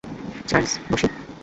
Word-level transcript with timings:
Charles, 0.47 0.73
বসি? 0.89 1.07